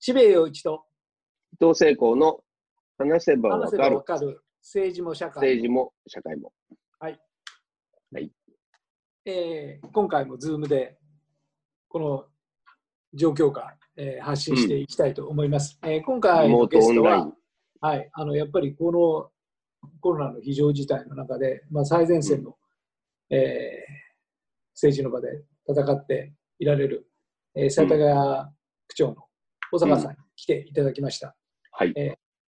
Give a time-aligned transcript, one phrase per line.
[0.00, 0.84] 渋谷陽一と
[1.60, 2.40] 伊藤聖光の
[2.98, 4.42] 話せばわかる。
[4.62, 5.40] 政治も社会も。
[5.40, 6.52] 政治も社会も。
[9.30, 10.96] えー今回も Zoom で
[11.88, 12.24] この
[13.12, 15.78] 状況下、えー発信していきたいと思います。
[15.82, 17.30] えー今回のゲストは
[17.80, 19.30] はい、あのやっぱりこの
[20.00, 22.56] コロナの非常事態の中で、まあ、最前線の、
[23.30, 24.08] えー
[24.74, 27.10] 政治の場で戦っていられる、
[27.56, 28.52] えー、埼玉
[28.86, 29.27] 区長の
[29.70, 31.36] 小坂さんに来ていただきました。
[31.72, 31.94] はい。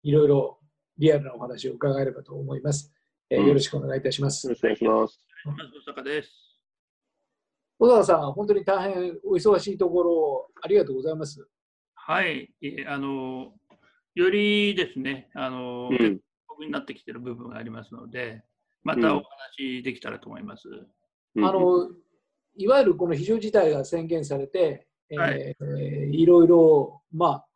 [0.02, 0.58] いろいろ
[0.98, 2.92] リアルなお話を伺えればと思います。
[3.30, 4.56] えーうんよろしくお願いいたしますよろ。
[4.56, 5.26] しくお願いします。
[5.44, 6.30] まず大阪です。
[7.78, 11.46] 小坂さん、本当に大変お忙しいところ、ありがとうございます。
[11.94, 13.52] はい、えあの
[14.14, 15.98] よりですね、あの、うん。
[15.98, 18.44] 結構になってきている部分がありますので、
[18.82, 19.22] またお
[19.58, 20.68] 話できたらと思います。
[20.68, 21.90] うんあの
[22.58, 27.46] いわゆるこの非常事態が宣言されて、はえーいろいろ、まあ、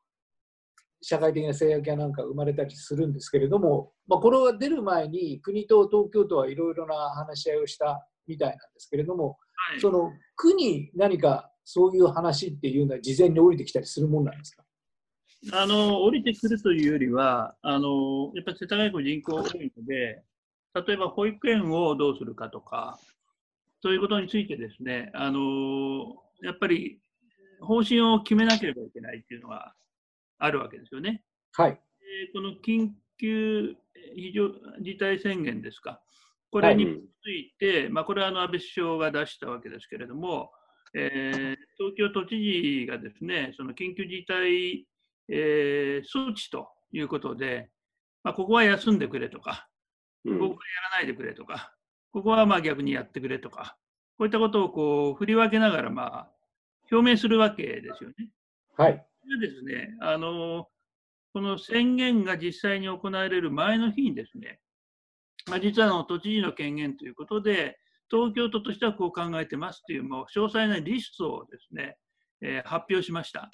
[1.03, 9.39] 社会的な制約やなんか生まれたりするんですけれども、まあ、これが出る前に国と東京都はいろいろな話し合いをしたみたいなんですけれども、
[9.71, 9.81] はい。
[9.81, 14.65] その区に何かそういう話っていうのは事前に降りてきたりするもんなんですか？
[15.53, 20.23] あの降りてくるというよりは、あのやっぱり世田谷区人口多いので、
[20.87, 22.99] 例えば保育園をどうするかとか、
[23.83, 27.01] そういうことについてですね、あのやっぱり
[27.61, 29.75] 方針を決めなければいけないっていうのが
[30.39, 31.23] あるわけですよね。
[31.53, 31.73] はい。
[31.73, 31.79] で
[32.33, 33.75] この緊急
[34.15, 34.49] 非常
[34.81, 36.01] 事態宣言ですか、
[36.51, 40.51] これについて、まあ、これはあの安倍首相が出したわけですけれども、
[40.95, 44.87] えー東京都知事がですね、その緊急事態、
[45.29, 47.71] えー措置ということで、
[48.25, 49.69] まあ、ここは休んでくれとか、
[50.25, 50.57] うんここはや
[50.93, 51.75] らないでくれとか、
[52.13, 53.77] ここはまあ逆にやってくれとか、
[54.19, 56.31] こういったことをこう振り分けながらまあ
[56.91, 58.31] 表明するわけですよね。
[58.77, 59.07] はい。
[59.41, 60.69] でですね、あの
[61.33, 64.61] この宣言が実際に行われる前の日にですね、
[65.49, 67.79] まあ、実はあの都知事の権限ということで、
[68.11, 71.97] 東京都としてはこう考えてますという、もう詳細なリストをですね、
[72.43, 73.51] えー発表しました。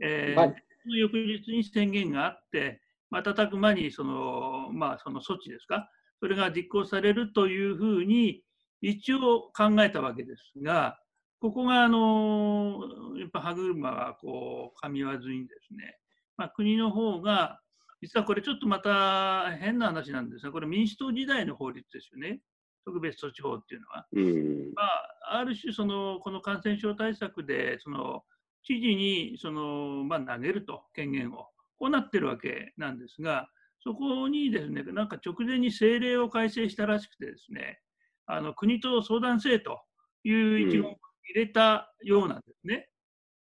[0.00, 2.80] えーはいその翌日に宣言があって、
[3.10, 8.42] 瞬く間にその,、まあ、その措置ですか、それが実行されるというふうに
[8.80, 10.98] 一応考えたわけですが、
[11.40, 12.80] ここがあの
[13.18, 15.96] やっぱ歯車がこう噛み合わずにですね、
[16.36, 17.60] まあ、国の方が、
[18.00, 22.40] 実はこれちょっとまた変な話なんですが、これ民主党時代の法律ですよね、
[22.84, 24.06] 特別措置法っていうのは。
[24.12, 24.72] うん。
[24.74, 28.22] まあ、ある種その、この感染症対策で、その
[28.64, 31.48] 知事にその、まあ、投げると、権限を、
[31.78, 33.48] こうなってるわけなんですが、
[33.80, 37.80] そこにですね、なんか直前に政令を改正したらしくてですね、
[38.26, 39.80] あの国と相談せえと
[40.24, 40.96] いう一言を
[41.28, 42.88] 入れたようなんですね。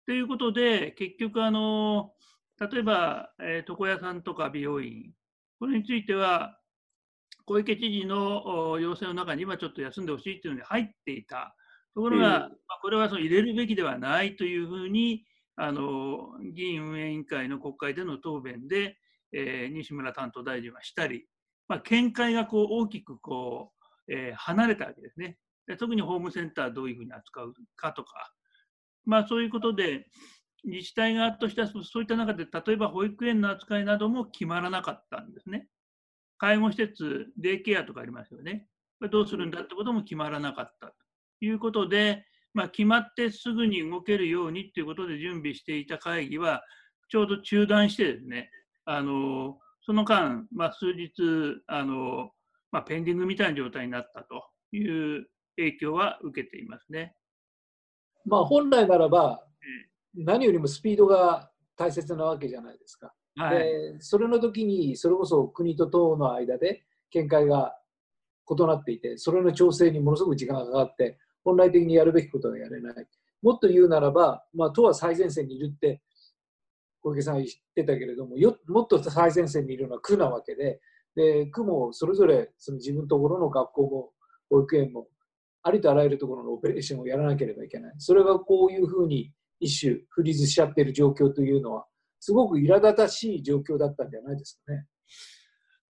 [0.06, 2.12] ということで、結局あの、
[2.60, 5.14] 例えば、えー床屋さんとか美容院、
[5.60, 6.60] これについては、
[7.46, 11.56] 小池知事のお要請の中にはちょっと休んでほしいというのに入っていた。
[11.94, 15.26] ところが、うんまあ、これはその入れるべきではないというふうに、
[15.58, 18.98] あの議院運営委員会の国会での答弁で、
[19.32, 21.26] えー西村担当大臣はしたり、
[21.68, 23.72] まあ、見解がこう大きくこ
[24.08, 25.38] う、えー離れたわけですね。
[25.68, 28.32] で特にホームセンターどういうふうに扱うかとか、
[29.06, 30.08] まあ、そういうことで、
[30.64, 35.68] 自治体側としてはそういった中で、例えば保育園の扱いなども決まらなかったんですね。
[36.38, 38.68] 介護施設、デイケアとかありますよね。
[39.00, 40.94] これどうするんだってことも決まらなかったと
[41.42, 46.64] いうことで、まあ、決まってすぐに動けるようにということで準備していた会議は、
[47.10, 48.50] ちょうど中断してですね、
[48.86, 51.12] あのその間、まあ、数日
[51.68, 52.32] あの、
[52.72, 54.80] まあ、ペンディングみたいな状態になったとい
[55.18, 55.28] う
[55.58, 57.16] 影響は受けていますね。
[58.26, 59.44] まあ、本来ならば、
[60.16, 63.14] 何よりもスピードが大切なわけじゃないですか。
[63.38, 67.76] はい、でそれの時にそれこそ国と党の間で見解が
[68.50, 73.08] 異なっていてそれの調整にものすごく時間がかかって本来的にやるべきことがやれない
[73.42, 76.02] もっと言うならば、まあ、党は最前線にいるって
[77.02, 80.80] 小池さんは言ってたけれどもよもっと最前線にいるのは区なわけで
[81.16, 84.10] で区もそれぞれその自分のところの学校も
[84.50, 85.08] 保育園も
[85.68, 87.94] ありとあらゆるところのオペレーションをやらなければいけない。
[87.98, 91.86] それがこういうふうに一種フリーズしちゃっている状況というのは
[92.20, 94.86] すごく苛立たしい状況だったんじゃないですかね。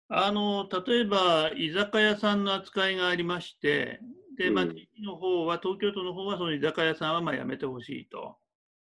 [0.09, 4.01] あの例えば居酒屋さんの扱いがありまして、
[4.37, 8.37] でまあ、の方は、東京都の方はその居酒屋さんはまあやめてほしいと、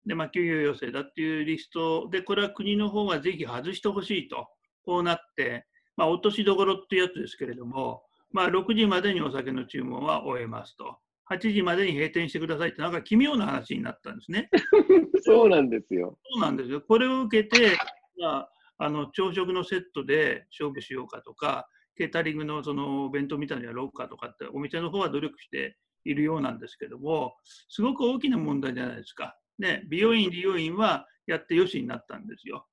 [0.06, 4.48] でまあ、休業要請だっていうリストで、これは国の方がぜひ外してほしいと、
[4.84, 5.66] こうなって、
[5.96, 10.98] まあ、落としどころっていうやつですけれども、まあ、6時までにお酒の注文は終えますと、
[11.30, 14.50] 8時までに閉店してくださいって、なんか奇妙な話になったんですね。
[15.22, 16.18] そうなんですよ。
[16.32, 16.80] そうなんですよ。
[16.80, 17.76] これを受けて、
[18.18, 27.36] まあ、あの朝食のセットで勝負しようかとか、ケータリングのそのお弁当みたいなのやろうかとかって、お店の方は努力しているようなんですけども、
[27.68, 29.38] すごく大きな問題じゃないですか。
[29.58, 32.66] ね、美容院、理容院はやってよしになったんですよ。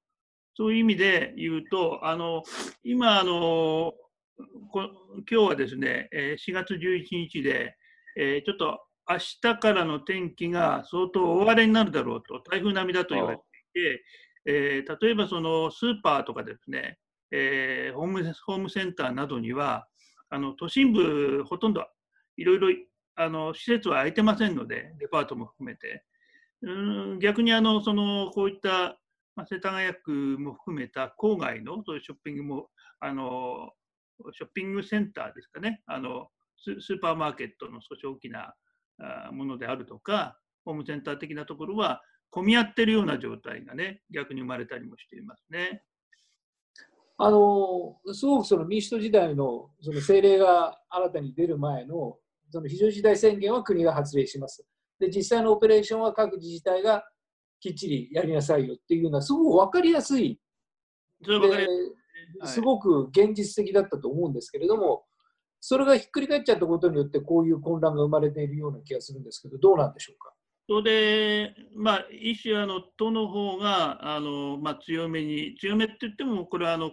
[0.55, 2.43] そういう意味で言うと、あの
[2.83, 3.93] 今あの
[4.71, 4.89] こ、
[5.29, 7.75] 今日はですね、4月11日で、
[8.15, 13.43] えー、ちょっと明日からの天気が相当大荒れになるだろうと、台風並みだと言われて
[13.79, 14.03] いて、
[14.45, 16.97] えー、例えばそのスーパーとかですね、
[17.31, 19.87] えー、ホームホームセンターなどには、
[20.29, 21.85] あの都心部、ほとんど
[22.37, 22.67] いろいろ
[23.15, 26.03] あの施設は空いてませんので、デパートも含めて。
[26.61, 26.69] う
[27.15, 28.99] ん逆にあのそのこういった
[29.39, 32.67] まあ、世田谷区も含めた郊外のそういうショッピングも
[32.99, 33.71] あの
[34.33, 36.27] ショッピングセンターですかねあの
[36.57, 38.53] スーパーマーケットの少し大きな
[39.31, 42.01] ものであるとかホームセンター的なところは
[42.31, 45.83] 混み合ってるような状態がね逆に生まれたりもしていますね。
[47.21, 52.17] あのすごくその民主党時代のその政令が新たに出る前の
[52.49, 54.65] その非常事態宣言は国が発令します。
[54.99, 57.03] で実際のオペレーションは各自治体が
[57.59, 60.39] きっちりやりなさいよっていうのはすごく分かりやすい
[61.23, 61.29] す
[62.61, 65.05] ごく現実的だったと思うんですけれども、
[65.59, 70.33] それがひっくり返っちゃったことによってこういう混乱が生まれているような気がするんですけどどうなんでしょうか？
[70.69, 76.91] それで、まあ、一種あの都の方があの、まあ、強めに強めって言ってもこれはあの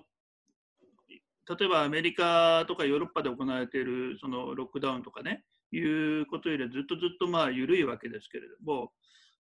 [1.58, 8.90] 例えばアメリカとかヨーロッパで行われているそのロックダウンとかねいうことよりずっとずっとまあ緩いわけですけれども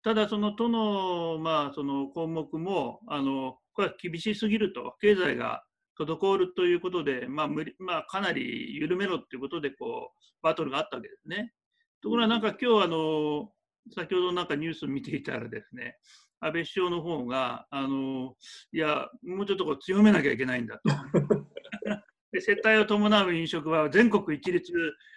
[0.03, 5.63] ただその都の,、まあその項目もあのこれは厳しすぎると経済が
[5.97, 11.53] 滞るということで、まあ無理まあ、かなり緩めろということでこうバトルがあったわけですね。
[12.01, 13.49] ところがなんか今日あの
[13.95, 15.97] 先ほどなんかニュースを見ていたらですね
[16.39, 18.35] 安倍首相の方があの
[18.71, 20.83] いやもうちょっとこう強めなきゃいけないんだと。
[22.31, 24.71] で接待を伴う飲食は全国一律、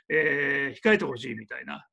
[0.08, 1.86] えー、控えてほしいみたいな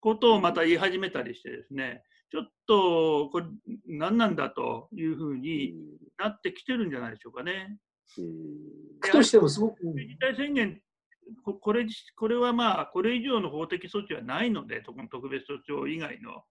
[0.00, 3.46] ことをまた言い始めたりしてですねちょっとこれ
[3.86, 5.74] 何なんだというふうに
[6.18, 7.76] なってきてるんじゃないでしょうかね。
[9.12, 9.82] としてもすごく。
[9.82, 10.80] 事態宣言
[11.44, 16.44] これこれはまあ、これ以上の法的措置はないので、特別措置法以外の。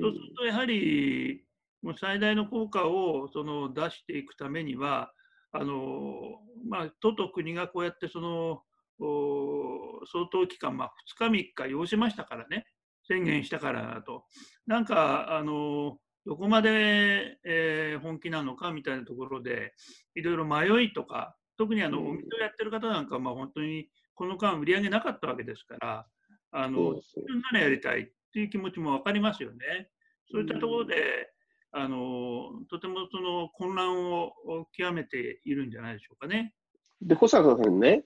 [0.00, 1.44] そうすると、やはり、
[1.82, 5.12] もう最大の効果をその出していくためには、
[5.52, 8.62] あのまあ、都と国がこうやってその
[9.00, 12.66] 相当期間、まあ、2日、3日要しましたからね、
[13.06, 14.24] 宣言したからと。
[14.66, 15.98] なんか、あの、
[16.28, 19.72] どこまで、えー、本気なのかみたいなところで、
[20.14, 26.06] いろいろ迷いとか、特にあの、お店をやってる方なんかは、まあ、本当にこの間売り上げなかったわけですから、
[26.50, 28.04] あの、自分ならやりたいっ
[28.34, 29.88] ていう気持ちも分かりますよね。
[30.30, 31.32] そういったところで、
[31.72, 34.34] あの、とてもその混乱を
[34.76, 36.52] 極めているんじゃないでしょうかね。
[37.00, 38.02] で、保坂さんね、はい、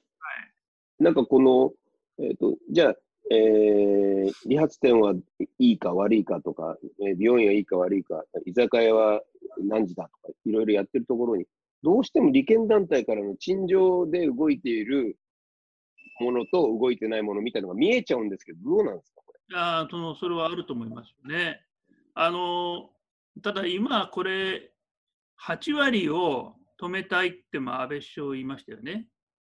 [1.01, 1.73] なんかこの、
[2.25, 2.95] えっ、ー、と、じゃあ、
[3.31, 5.15] えー、理髪店は
[5.59, 9.23] いいか悪いかとか、えー、美容院はいいか悪いか、居酒屋は
[9.59, 11.47] 何時だとか、いろいろやってるところに、
[11.83, 15.17] どうしても利権団体からの陳情で動いている
[16.21, 19.57] ものと動いてないものみたいなのが見えちゃうんですけど、どうなんですか、これ？
[19.57, 21.61] あそのそれはあると思いますよね。
[22.15, 22.91] あの
[23.43, 24.73] ただ今、これ、
[25.43, 29.06] 8割を止めたいって、まあ、安倍首相言いましたよね。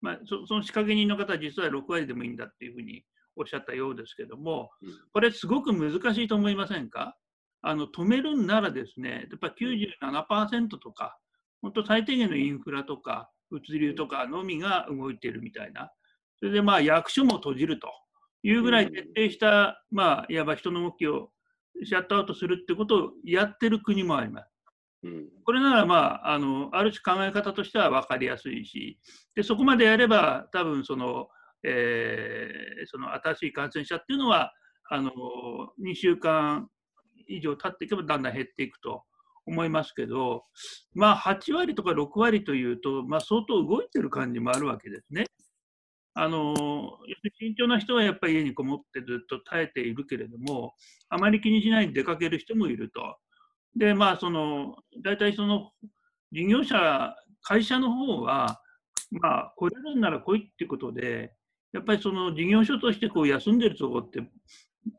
[0.02, 3.04] まあ、そその仕掛け人の方は実は6割でもいいんだっていうふうに
[3.38, 4.70] おっしゃったようですけども、
[5.14, 7.16] これすごく難しいと思いませんか？
[7.62, 11.18] あの止めるんならですね、やっぱ97%とか、
[11.62, 15.92] 本当最低限のインフラとか物流とかのみが動いているみたいな、
[16.40, 17.88] それでまあ役所も閉じると
[18.44, 21.32] いうぐらい徹底した、まあ、いわば人の動きを
[21.84, 24.50] シャットアウトするってことをやってる国もあります。
[25.44, 29.00] これなら、まあ、あのある種考え方としては分かりやすいし
[29.36, 31.30] でそこまでやれば多分その
[31.64, 34.54] えー、その新しい感染者っていうのは
[34.90, 35.12] あの
[35.84, 36.68] 2週間
[37.28, 39.04] 以上経っていけばだんだん減っていくと
[39.46, 40.44] 思いますけど、
[40.94, 45.26] まあ、8割とか6割というと、まあ、相当動いてる感じもあるわけですね。
[46.20, 46.56] あの
[47.40, 50.74] 慎重な人はやっぱり家にこもってずっと耐えているけれども、
[51.10, 53.18] あまり気にしないで出かける人もいると。
[53.76, 55.72] で、まあ、その大体その
[56.32, 58.62] 事業者、会社の方は、
[59.12, 61.34] まあ、来れるんなら来いっていうことで、
[61.74, 64.22] やっぱりその事業所としてこう休んでるところって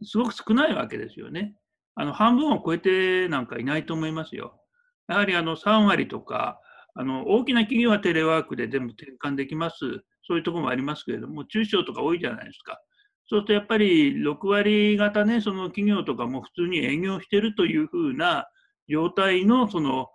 [0.03, 1.55] すごく少ないわけですよね。
[1.95, 4.61] あの半分を超えてなんかいないと思いますよ。
[5.09, 6.61] やはりあの3割とか、
[6.95, 9.79] あの大きな企業はテレワークで全部転換できます、
[10.27, 12.81] そういうところもありますけれども、中小とか多いじゃないですか。
[13.27, 18.49] そうするとやっぱり6割方ね、その企業とかも普通に営業してるというふうな
[18.89, 20.09] 状態のその、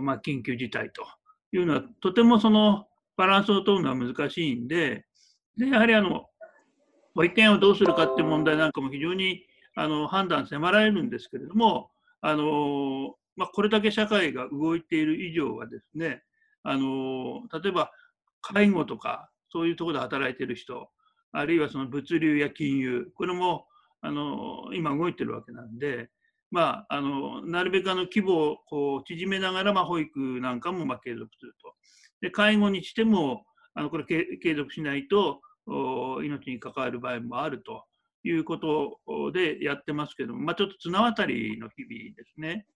[0.00, 1.02] まあ、緊急事態と
[1.52, 2.86] いうのは、とてもその
[3.16, 5.04] バランスを取るのは難しいんで、
[5.60, 6.24] でやはりあの
[7.14, 11.90] 保育園をどうするかっていう問題なんかも非常にあの判断迫られるんですけれども、
[12.22, 16.22] あのまあ、これだけ社会が動いている以上はですね、
[16.62, 17.90] あの例えば
[18.40, 20.88] 介護とかそういうところで働いている人、
[21.32, 23.66] あるいはその物流や金融、これも
[24.00, 26.08] あの今動いてるわけなんで、
[26.50, 31.74] まあ、あのなるべくあの規模をこう縮めながら、まあ、保育なんかもま継続すると。
[32.22, 37.84] で介護にしてもあのこれ継続しないと命に関わる場合もあると
[38.24, 42.66] いうことでやってますけども、まあ、ちょっと綱渡りの日々ですね。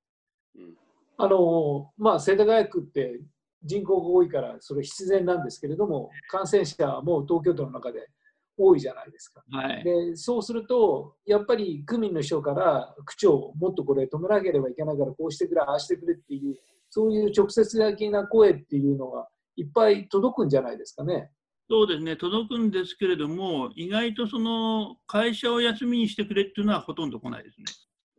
[1.16, 3.20] あのまあ、世田谷区って
[3.62, 8.08] 人口が多いからそれ必然なんですけれども感染者も東京都の中で
[8.56, 9.42] 多いじゃないですか。
[9.50, 16.56] はい、でそうすると、やっぱり区民の人から区長、もっとこれ止めなければいけないから、こうしてくれ、ああしてくれっていう、
[16.90, 21.30] そういう直接的な声っていうのがいっぱい届くんじゃないですかね。
[21.68, 27.64] そうですね、届くんですけれども、意外とその会社を休みにしてくれっていうのはほとんど来ないですね。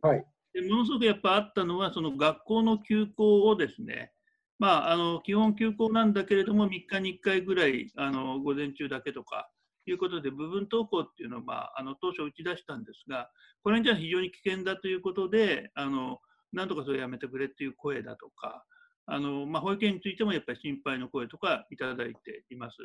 [0.02, 4.12] はい、でものすごくやっぱあったのは、その学校の休校をですね、
[4.58, 9.50] まあ、あの基本休校なんだけれども、3日に1回ぐらいあの午前中だけとか、
[9.90, 13.30] いうことで、部分登校っていうのを、まあ、あの当初打ち出したんですが、
[13.62, 16.18] これには非常に危険だということで、あの
[16.52, 18.64] なんとかそれやめてくれっていう声だとか、
[19.06, 22.76] あのまあ、保育園についてもやっぱり心配の声とかいただいています。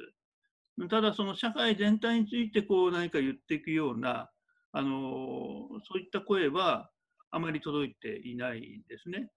[0.87, 4.29] ただ、その社会全体についてこう何か言っていくような、
[4.73, 6.89] あのそういった声は
[7.29, 9.29] あまり届いていないですね。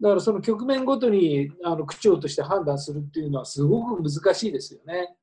[0.00, 5.14] だからその局面ごとにあの区長として判断するっていうのはすごく難しいですよね。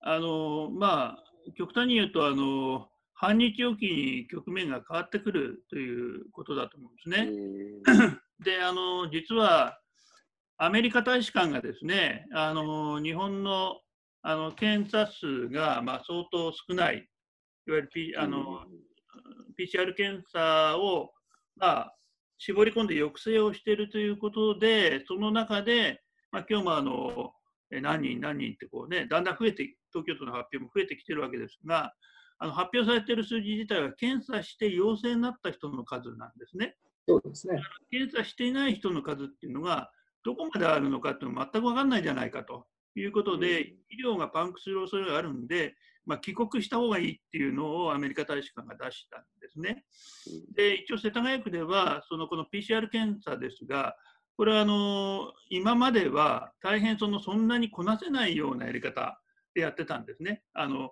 [0.00, 1.24] あのまあ、
[1.56, 8.20] 極端に言うとあの、半日おきに局面が変わってくるということだと思うんですね。
[8.44, 9.78] であの実は
[10.58, 13.76] アメリカ大使館がですねあの日本の
[14.26, 16.96] あの検査数が、まあ、相当少ない、
[17.66, 18.64] いわゆる、P、あの
[19.58, 21.12] PCR 検査を、
[21.56, 21.94] まあ、
[22.38, 26.02] 絞り込んで抑制をしているということで、その中で、
[26.32, 27.32] まあ、今日もあの
[27.70, 31.92] 何人、何人ってこう、ね、だんだん増えて、東京都の発表も増えてきてるわけですが、
[32.38, 36.76] あの発表されている数字自体は検査して陽性になった人の数なんですね。
[37.06, 37.62] そうですね。
[37.90, 39.90] 検査していない人の数っていうのが、
[40.24, 42.66] どこまであるのかっていうのは全く分かんないじゃないかと
[43.00, 45.74] いうことで、医療がパンクする恐れがあるんで、
[46.06, 49.84] まあ、帰国した方がいいっていうのをアメリカ大使館が出したんですね。
[50.54, 53.96] で、一応、世田谷区では、そのこの PCR 検査ですが、
[54.36, 59.20] これはあの今までは大変そのそんなにこなせないようなやり方
[59.54, 60.42] でやってたんですね。
[60.54, 60.90] あの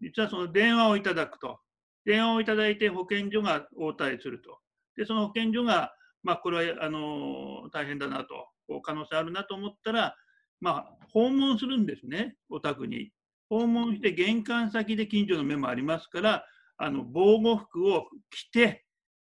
[0.00, 1.60] 実はその電話をいただくと、
[2.04, 4.58] 電話をいただいて保健所が応対すると、
[4.96, 10.16] でその保健所が、まあ、これはあの大変だなと、可能性あるなと思ったら、
[10.60, 13.10] まあ、訪問するんですね、お宅に。
[13.48, 16.44] 訪問して玄関先で近所の目もありますから、
[16.76, 18.84] あの防護服を着て、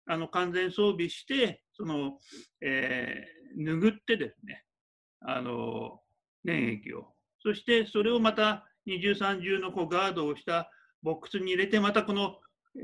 [0.05, 2.19] あの完全装備して、その、
[2.61, 4.65] えー、拭ってですね、
[5.21, 6.01] あの
[6.43, 10.69] 粘液を、そしてそれをまた二重三重のこうガードをした
[11.01, 12.37] ボックスに入れて、またこの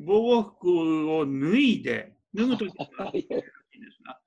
[0.06, 3.44] 防護服を脱いで、脱ぐとき はいいで
[3.92, 4.20] すが、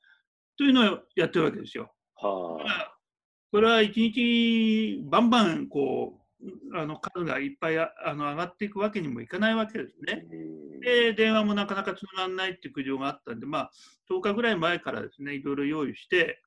[0.56, 1.94] というのをやってるわけですよ。
[2.16, 2.97] はあ、
[3.50, 10.24] これは一日バンバンこうあの数がいっぱいあの上がっていくわけにもいかないわけですね。
[10.80, 13.70] で、電話もなかなかつながらないっていう苦情があったんで、まあ、
[14.10, 16.40] 10日ぐらい前からですね、いろいろ用意して、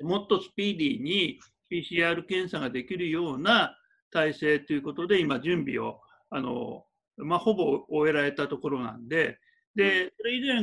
[0.00, 1.38] もっとスピーディーに
[1.70, 3.76] PCR 検査ができるような
[4.10, 6.84] 体制ということで、今、準備をあの、
[7.16, 9.38] まあ、ほぼ終えられたところなんで、
[9.74, 10.62] でそれ以前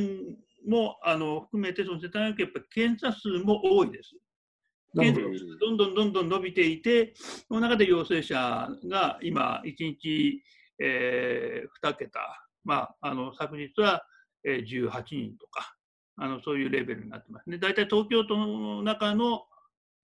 [0.66, 4.16] もあの含めて、その世田谷区、やっ検査数も多いです。
[4.94, 10.42] 検査数どんどんどんどん伸びていて、その中で陽性者が今、1日、
[10.78, 12.20] えー、2桁、
[12.64, 14.04] まあ、あの昨日は、
[14.44, 15.74] えー、18人とか
[16.16, 17.58] あの、そういうレベルになってますね。
[17.58, 19.44] 大体東京都の中の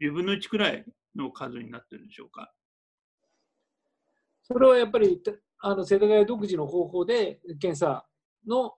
[0.01, 2.53] 10分の1くらいの数になってるんでしょうか。
[4.43, 5.21] それはやっぱり
[5.61, 8.07] あの世田谷独自の方法で検査
[8.47, 8.75] の,、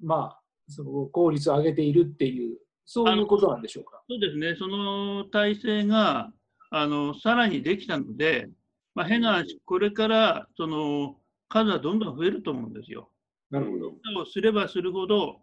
[0.00, 4.02] まあ、その効率を上げているっていう、そういうことなんでしょうか？
[4.08, 6.32] そうですね、その体制が
[6.70, 8.48] あのさらにできたので、
[8.94, 11.16] まあ、変な話、これからその
[11.48, 13.10] 数はどんどん増えると思うんですよ。
[13.50, 14.20] なるほど。
[14.20, 15.40] をすればするほど、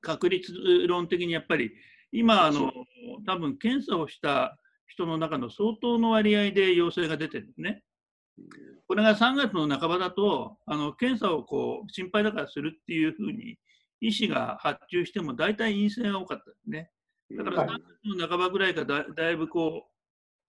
[0.00, 0.52] 確率
[0.88, 1.72] 論的にやっぱり、
[2.12, 2.72] 今あの、
[3.26, 7.82] 多分検査をした人の中の相当の割合で陽性が出てるんですね。
[8.88, 13.56] これが3月の半ばだと、あの検査をこう心配だからするっていうふうに、
[14.00, 16.90] 医師が発注しても大体陰性が多かったですね。
[17.36, 19.86] だから3月の半ばぐらいからだだいぶこ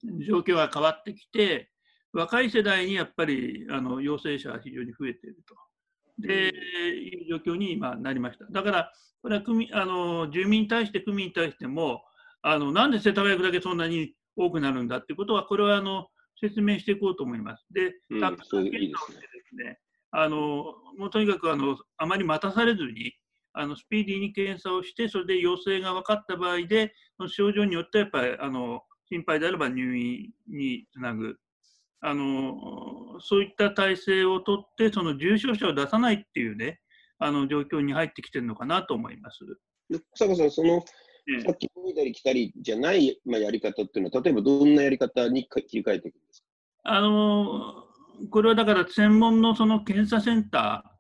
[0.04, 1.70] う状況が変わってきて、
[2.14, 5.56] 若い世代にやっぱりあの陽性者が非常に増えていると。
[6.20, 8.46] で、いう状況に今なりました。
[8.46, 8.92] だから、
[9.22, 12.04] これは組あの住民に対して、区民に対しても、
[12.42, 16.08] あのなんで世田谷区だけそんなに多くなるんだっていうことは、これはあの
[16.40, 17.66] 説明していこうと思います。
[17.72, 19.80] で、たくさん検査をしてですね、
[20.12, 20.38] あの
[20.98, 23.14] もうとにかくあのあまり待たされずに、
[23.54, 31.38] あのスピーディーに検査をして、それで陽性が分かった場合で、その症状によってやっぱりあの心配であれば入院につなぐ。
[32.04, 36.80] あの、そういった体制をとって、その重症者を出さないっていうね、
[37.20, 39.46] あの状況に入ってきてるのかなと思います。
[40.16, 40.82] 草加さん、その、
[41.46, 46.48] さっき脱いだり着たりじゃない、まあ、やり方っていうのは、例えばどんなやり方に切り替えていくんですか？
[46.84, 47.84] あの
[48.32, 50.91] これはだから専門のその検査センター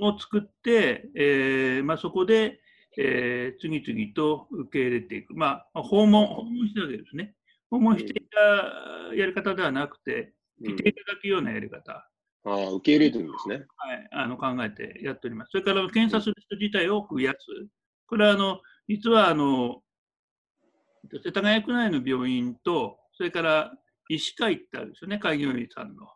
[0.00, 2.60] を作って、えーまあ、そこで、
[2.98, 7.34] えー、次々と受け入れていく、まあ、訪問訪問したわけですね。
[7.70, 8.26] 訪問してい
[9.10, 12.08] たやり方ではなくて、来ていただくようなやり方。
[12.44, 13.66] ああ、受け入れてるんですね。
[13.76, 15.50] はい、あの考えてやっております。
[15.52, 17.38] それから検査する人自体を増やす。
[18.06, 19.82] これはあの実はあの
[21.10, 23.72] 世田谷区内の病院と、それから
[24.08, 26.08] 医師会ってあるんですよね、開業医さんの。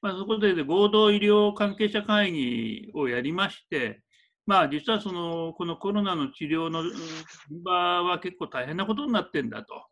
[0.00, 4.02] まあ、そこで合同医療関係者会議をやりまして、
[4.46, 6.82] まあ、実はそのこのコロナの治療の
[7.64, 9.86] 場は結構大変なことになってんだと。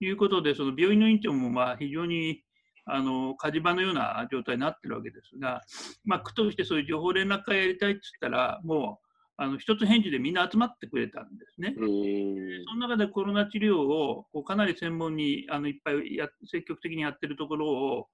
[0.00, 2.42] いうことで、その病院の院長もまあ非常に
[2.86, 5.60] あの火事場のような状態になってるわけですが、
[6.04, 11.74] まあ、区としてそういう情報連絡会やりたいって言ったら、もうあの一つ返事でみんな集まってくれたんですね。
[11.76, 18.08] その中でコロナ治療をこうかなり専門にあのいっぱいや積極的にやってるところを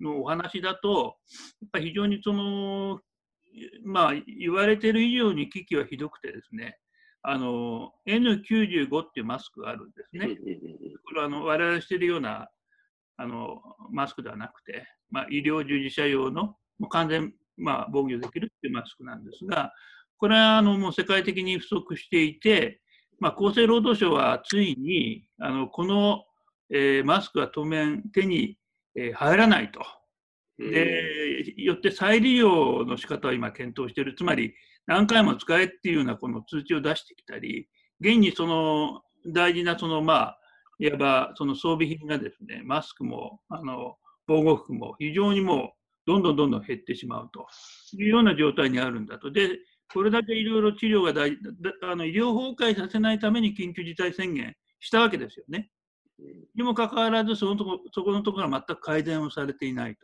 [0.00, 1.16] のお話だと、
[1.60, 3.00] やっぱり非常にその、
[3.84, 6.78] まあ、言われてる以上に危機はひどくてですね、
[7.22, 10.36] あの N95 っていうマスクがあるんですね。
[11.04, 12.48] これはあの我々しているような
[13.16, 19.72] あのマスクではなくて、まあ、医療従事者用のもう完全、まあ、防御できるっていうマスクなんですが、
[20.16, 22.80] これはあのもう世界的に不足していて、
[23.18, 26.24] まあ、厚生労働省はついにあのこの、
[26.70, 28.56] えー、マスクは当面手に、
[28.94, 29.80] えー、入らないと。
[30.58, 34.14] でよって再利用の仕方を今検討している。
[34.14, 34.54] つまり
[34.86, 37.68] 何回も使えっていうようなこの通知を出してきたり、
[38.00, 40.38] 現にその大事なそのまあ、
[40.78, 45.72] いわばその装備品がですね、マスクもあの防護服も非常にも
[46.06, 47.46] うどんどんどんどん減ってしまうと
[47.96, 49.30] いうような状態にあるんだと。
[49.30, 49.58] で、
[49.92, 51.36] これだけいろいろ治療が大
[51.82, 55.70] あの医療崩壊させないために緊急事態宣言したわけですよね。
[56.54, 60.00] にもかかわらずそのとこ、そこのところは全く改善をされていないと。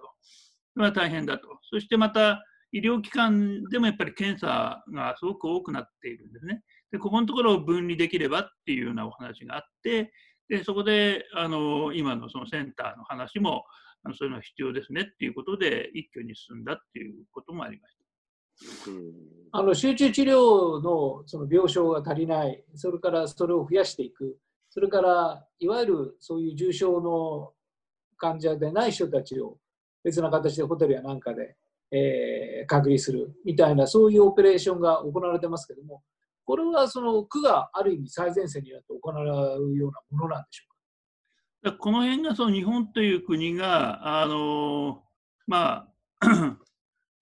[0.75, 1.49] それは大変だと。
[1.71, 6.63] そしてまた、医療機関でもやっぱり検査がすごく多くなっているんですね。
[6.91, 10.13] でここのところを分離できればっていうようなお話があって、
[10.49, 13.65] でそこであの今のそのセンターの話も
[14.03, 18.03] あのそういうのは必要ですねっていうことで一挙に進んだっていうこともありました。
[19.53, 24.39] あの集中治療のその病床が足りない、それからそれを増やしていく、
[24.77, 27.53] それからいわゆるそういう重症の
[28.19, 29.57] 患者でない人たちを
[30.05, 31.57] 別な形でホテルやなんかで
[31.93, 36.03] えー、隔離するみたいなそういうオペレーションが行われてますけども
[36.45, 40.65] これはその区がある意味最前線になって行うようなものなんでしょ
[41.63, 41.77] うか？
[41.79, 45.03] この辺がその日本という国があの
[45.47, 45.89] ま
[46.21, 46.27] あ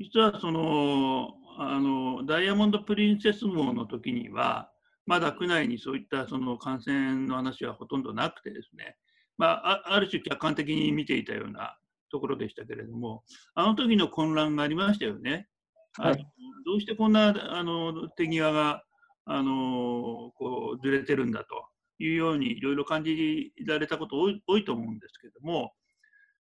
[0.00, 4.70] 実はそのあのダイヤモンド・プリンセス号の時には
[5.06, 8.96] まだ区内にそういったその感染の話はほとんどなくてですね、
[9.36, 11.76] まあ、ある種客観的に見ていたような
[12.10, 15.48] ところでしたけれども、あの時の混乱がありましたよね。
[15.96, 16.26] はい、
[16.64, 18.82] どうしてこんなあの手際が
[19.26, 21.66] あのこうずれてるんだと
[21.98, 25.72] いうようにいろいろ感じられたこと多いと思うんですけども、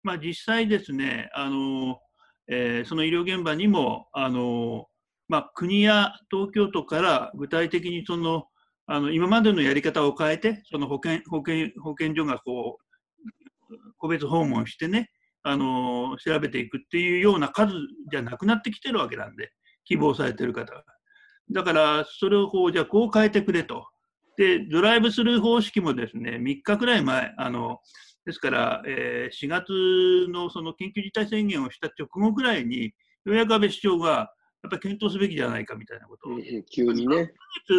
[0.03, 2.01] まあ、実際ですねあの、
[2.49, 4.87] えー、その医療現場にもあの、
[5.29, 8.47] まあ、国や東京都から具体的にその
[8.87, 15.11] あの今までのやり方を変えてその保健保健保健所がこう個別訪問してね
[15.45, 17.73] あの調べていくっていうような数
[18.11, 19.51] じゃなくなってきてるわけなんで、
[19.85, 20.85] 希望されてる方が。
[21.51, 23.87] だから、それをこう、じゃあこう変えてくれと。
[24.37, 27.81] で、ドライブスルー方式もですね、3日くらい前、あの
[28.25, 29.73] ですから、えー、4月
[30.33, 32.93] のその緊急事態宣言をした直後くらいに、よ
[33.27, 36.39] うやく安倍首相が、やっぱり検討すべきじゃないかみたいなことを、
[36.71, 37.33] 急にね。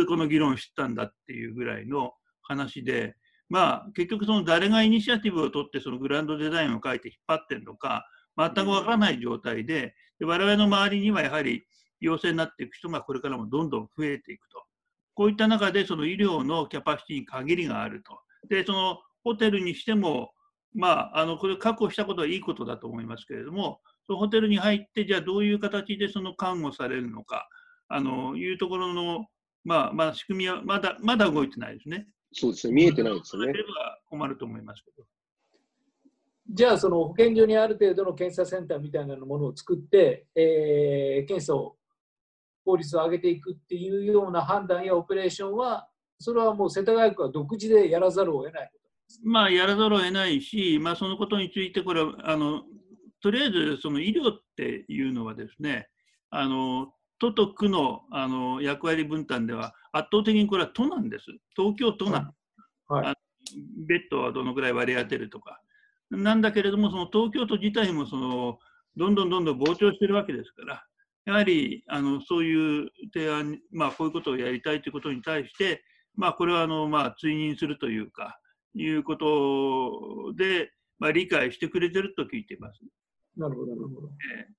[0.07, 3.15] この議論を知ったんだっていうぐらいの話で、
[3.49, 8.05] まあ、結局その誰がイニシアティブを取ってそのグランドデザインを書いて引っ張ってるのか、
[8.37, 11.65] 全くわからない状態で、で我々の周りにはやはり
[11.99, 14.63] 陽性になっていく人がこれからもどんどん増えていくと。
[15.15, 18.19] こういった中で、その医療のキャパシティに限りがあると。
[18.49, 20.33] で、そのホテルにしても、
[20.73, 27.47] まあ、あのこれ確保したことはいいことだと思いますけれども、そのホテルに入って、じゃあどういう形でその看護されるのか、
[27.87, 29.27] あのいうところの、
[29.63, 32.07] まあ、まあ、仕組みはまだまだ動いてないですね。
[32.33, 33.53] そうですね、見えてないですよね。
[34.09, 35.03] 困ると思いますけど。
[36.49, 41.77] じゃあ、その保健所にある程度の検査センターみたいなものを作って、えー、検査を、
[42.65, 45.87] 効率を上げていくっていうような判断やオペレーションは、
[46.19, 48.71] それはもう世田谷区は独自でやらざるを得ない
[49.21, 52.63] まあ、やらざるを得ないし、まあ、そのことについて、これはあの
[53.23, 55.87] とりあえずその医療っていうのはですね、
[56.29, 61.25] あの都と区のあの役割分担では圧倒的にこれは都なんです。
[61.55, 62.33] 東京都なん、
[62.87, 63.15] はいはい、
[63.87, 65.61] ベッドはどのぐらい割り当てるとか。
[66.11, 68.59] なんだけれども、その東京都自体もその
[68.97, 70.85] どんどんどんどん膨張してるわけですから、
[71.25, 75.81] やはりあのそういう提案、まあ、こういうことをやりたいということに対して、
[76.15, 78.37] まあ、これはあの、まあ、追認するというか、
[78.75, 82.81] いうことで、まあ、理解してくれてると聞いています。
[83.37, 84.09] なるほど、なるほど。
[84.37, 84.53] えー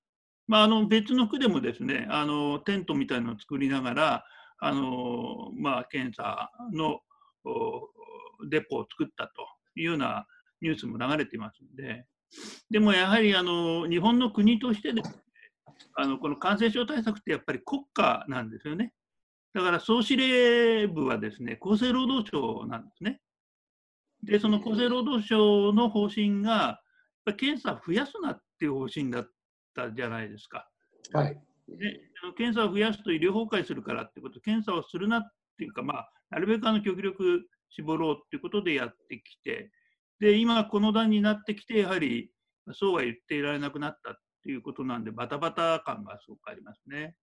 [0.47, 4.25] まあ、あの別の区でもですねあのテントみたいなのを作りながら
[4.59, 6.99] あの、まあ、検査の
[8.47, 9.31] デポを作ったと
[9.75, 10.27] いうような
[10.61, 12.05] ニュースも流れていますので
[12.69, 15.15] でもやはりあの日本の国としてですね
[15.95, 18.93] あのこの感染症対策ってやっぱり国家なんですよね。
[19.53, 23.19] だから総司令部はですね厚生労働省なんですね。
[24.25, 26.81] で、その厚生労働省の方針が、
[27.37, 29.29] 検査増やすなっていう方針だっ
[29.75, 30.69] たじゃないですか。
[31.13, 31.41] はい。
[31.67, 31.99] で
[32.37, 35.21] 検査を増やすと医療崩壊するからってこと、検査をするなっ
[35.57, 39.71] ていうか、まあ、なるべくあの極力絞ろうっていうことでやってきて、
[40.19, 42.31] で、今この段になってきて、やはり
[42.73, 47.15] そうは言っていられなくなったっていうことなんで、バタバタ感がすごくありますね。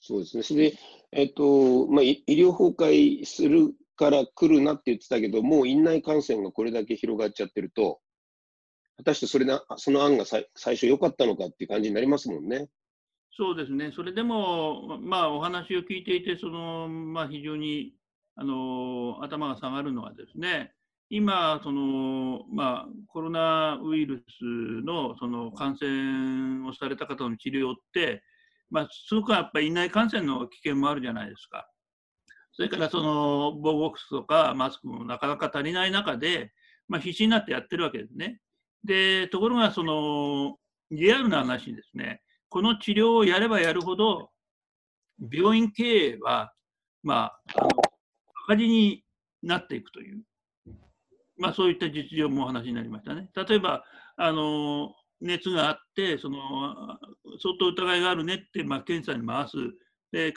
[0.00, 0.42] そうですね。
[0.42, 0.78] それで、
[1.12, 8.00] えっと、まあ、医療崩壊するから来るなって言ってたけど、もう院内感染がこれだけ広がっちゃってると、
[8.96, 12.68] 果たしてそれなその案が最初良かったのかっていう感じになりますもんね。
[13.36, 17.92] そうですね、それでも、まあ、お話を聞いていて、そのまあ、非常に
[18.34, 20.72] あの頭が下がるのはですね、
[21.10, 24.42] 今、そのまあ、コロナウイルス
[24.84, 28.22] のその感染をされた方の治療って、
[28.70, 31.68] まあ、すごくやっぱり院内感染の危険もあるじゃないですか。
[32.52, 36.52] それからその防護服とかマスクもなかなか足りない中で、
[36.88, 38.40] まあ、必死になってやってるわけですね。
[38.86, 40.56] で、ところがその
[40.90, 44.30] リアルな話ですね、この治療をやればやるほど、
[45.32, 46.52] 病院経営は、
[47.02, 47.68] まあ、あの
[48.44, 49.04] 赤字に
[49.42, 50.22] なっていくという、
[51.36, 53.30] まあ、そういった実情もお話になりましたね。
[53.34, 53.84] 例えば、
[54.16, 56.98] あの熱があって、その
[57.42, 59.56] 相当疑いがあるねって、まあ、検査に回す。
[60.12, 60.32] で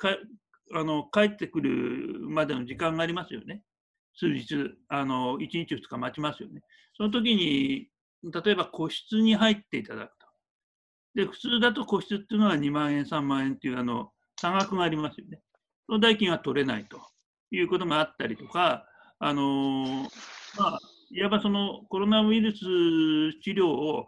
[0.72, 3.64] あの帰ってくるまでの時間がありますよね。
[4.16, 4.56] 数日、
[4.90, 6.62] あの1日、2日待ちますよね。
[6.96, 7.88] その時に、
[8.24, 10.28] 例えば個室に入っていただくと。
[11.16, 15.42] で、普通だと個室っていうのは2万円、3万円っていうあの差額がありますよね。
[15.86, 17.02] その代金は取れないと
[17.52, 18.86] いうことがあったりとか、
[19.20, 20.08] あの
[20.58, 20.80] まあ、
[21.12, 22.60] いわばそのコロナウイルス
[23.42, 24.08] 治療を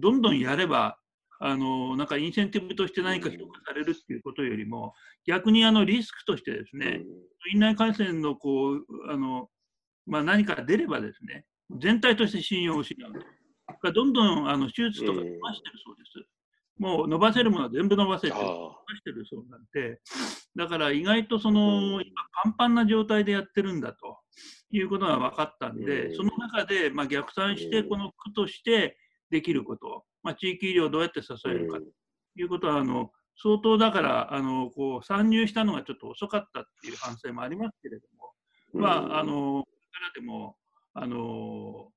[0.00, 0.98] どんどんやれば、
[1.40, 4.94] あのなんかインセンティブとして何か評価されるっていうことよりも、
[5.26, 7.02] 逆にあのリスクとしてですね、
[7.52, 9.48] 院内感染のこうあの、
[10.06, 11.44] まあ、何か出ればですね、
[11.78, 13.12] 全体として信用を失う。
[13.82, 13.92] と。
[13.92, 16.28] どんどんあの手術とか伸ばしてるそうです。
[16.78, 20.00] もう伸ばせるものは全部伸ばせて、伸ばしてるそうなんで、
[20.56, 24.18] だから意外とその、今、パンパンな状態でやってるんだと。
[24.76, 28.98] いうことが分かったんで、その中で、まあ、逆算して、この区として
[29.30, 31.78] できること、まあ、地域医療をどうやって支えるか。
[31.78, 31.84] と
[32.36, 40.56] いうことは、あの相当だからあのこう参入したのがちょっと遅かったっていう反省もありますけれども、まあ、あのこれからでも
[40.94, 41.88] あの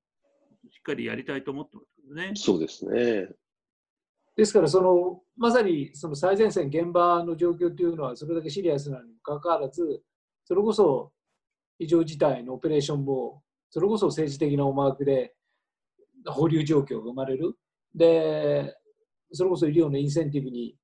[0.70, 2.32] しっかりやりたいと思ってますね。
[2.34, 3.28] そうですね
[4.36, 10.02] ですからその、まさにその最前線、現場の状況というのはそれだけシリアスなのにもかかわらず、
[10.44, 11.10] それこそ
[11.80, 15.34] 異常事態のオペレーションも、それこそ政治的な思惑で
[16.26, 17.56] 保留状況が生まれる。
[17.94, 18.76] で、
[19.32, 20.76] それこそ医療のインセンティブに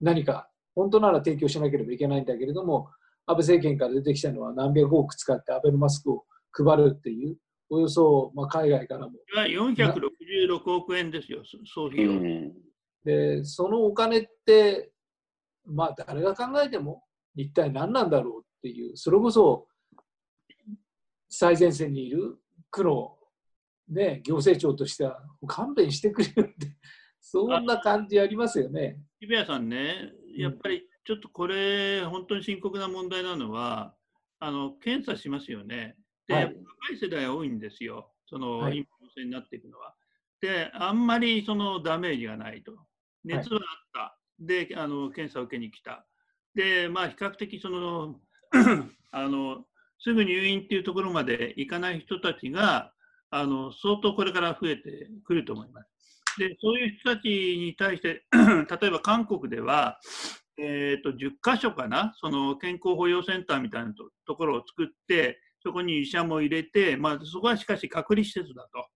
[0.00, 2.88] 何か本当なら提供しなければいけないんだけれども、
[3.26, 7.36] 安倍政権から出てきたのは何百億使ってアベノマスクを配るっていう、
[7.70, 9.12] およそ、まあ、海外からも。
[9.34, 12.52] 466億円ですよ、総費用。
[13.04, 14.92] で、そのお金って、
[15.64, 19.66] まあ、誰が考えても一体何なんだろうっていう、それこそ
[21.28, 22.38] 最前線にいる
[22.70, 23.16] 区の
[23.88, 26.76] ね、行政庁としては勘弁してくれるって、
[27.20, 28.98] そんな感じありますよね。
[29.20, 33.94] 渋谷さんね、やっぱりちょっとこれ、本当に深刻な問題なのは、
[34.38, 35.96] あの検査しますよね。
[36.32, 39.94] で、はい、若い世代多いんですよ、その、はい、陰性になっていくのは。
[40.40, 42.72] で、あんまりそのダメージがないと。
[43.24, 43.98] 熱はあった。
[44.00, 46.06] はい、であの、検査を受けに来た。
[46.54, 48.16] で、まあ、比較的その
[49.12, 49.64] あの、
[49.98, 52.92] すぐ入院っていうところまで行かない人たちが、
[53.30, 55.88] あの相当これから増えてくると思います。
[56.38, 59.98] で、そういう人たちに対して、 例えば韓国では、
[60.58, 63.94] えーと、10箇所かな、その健康保養センターみたいな
[64.26, 68.86] ところを作って、そこに医者も入れて、まあ、そこはしかし隔離施設だと。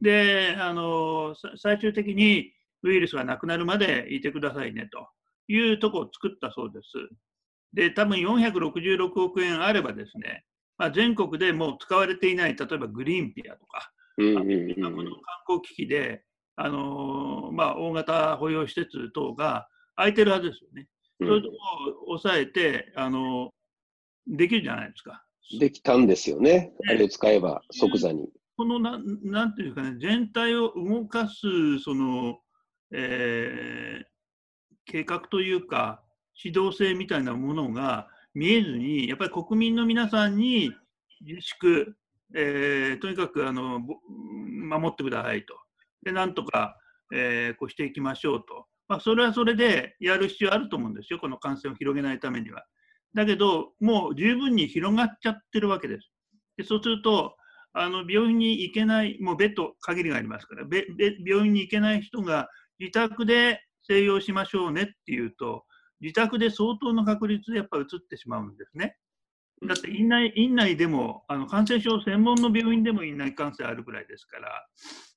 [0.00, 5.08] で、あの最終的にウイルスがなくなるまでいてくださいねと
[5.48, 6.88] いうところを作ったそうです。
[7.72, 10.44] で、多分466億円あればですね、
[10.78, 16.22] まあ、全国でもう使われていない、例えばグリーンピアとか、今この観光機器で、
[16.56, 20.88] あのー、まあ、大型保養施設等が空いてるはずですよね。
[21.20, 21.56] そういうとこ
[21.86, 25.24] ろを抑えて、あのー、できるじゃないですか。
[25.58, 28.28] できたんですよね、あれを使えば即座に。
[28.56, 32.38] このななんていうかね、全体を動かすその、
[32.92, 34.04] えー、
[34.84, 36.02] 計画というか、
[36.42, 40.72] 指導性みたいなものが見えずに、やっぱり国民の皆さんに
[41.20, 41.96] 自粛、
[42.34, 45.54] えー、とにかくあの守ってくださいと。
[46.02, 46.76] で、なんとか、
[47.12, 48.66] えー、こうしていきましょうと。
[48.86, 52.64] まあ、それはそれでやる必要あると思うんですよ、この感染を広げないためには。
[53.14, 56.10] だけど、もう十分に広がっちゃってるわけです。
[56.56, 57.36] でそうすると、
[57.72, 60.64] あの病院に行けない、もうベッド限りがありますから、
[61.26, 62.48] 病院に行けない人が
[62.78, 65.64] 自宅で静養しましょうねっていうと、
[66.00, 68.96] 自宅で相当の確率でやっぱり移ってしまうんですね。
[69.66, 74.66] だって院内院内でもあの感染症専門の病院でも院内感染あるぐらいですから、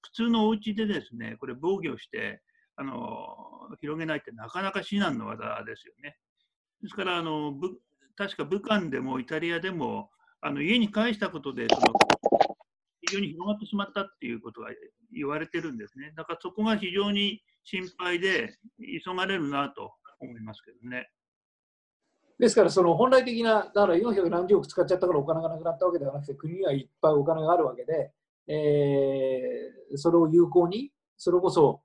[0.04, 2.42] 普通のお家でですね、これ防御して
[2.76, 3.36] あの
[3.82, 6.18] 広げないってなかなか至難の技ですよね。
[6.82, 7.54] ですからあの
[8.18, 10.10] 確か武漢でもイタリアでも
[10.42, 11.94] あの家に帰したことでその
[13.02, 14.70] 非常に広がってしまったっていうことが
[15.14, 16.14] 言われてるんですね。
[16.18, 21.10] だからそこが非常に心配で急がれるなと思いますけどね。
[22.40, 28.12] ですから、その本来的な、だから400何十億使っちゃったからお金がなくなったわけではなくて、国にはいっぱいお金があるわけで、
[28.48, 31.82] えー、それを有効に、それこそ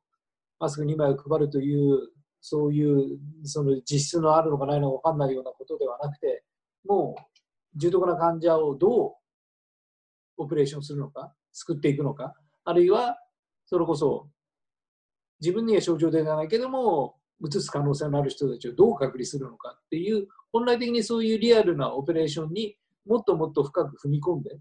[0.61, 2.11] マスク2枚を配るという、
[2.43, 6.45] そういうその実質のあるのかないのか分かんないようなことではなくて、
[6.85, 9.13] もう重篤な患者をどう
[10.37, 13.17] オペレーションするのか、救っていくのか、あるいは
[13.65, 14.29] それこそ
[15.41, 22.77] 自分には症状ではないけども、移す可能性のある人たちをどう隔離するのかっていう、本来的にそういうリアルなオペレーションに
[23.07, 24.59] もっともっと深く踏み込んで、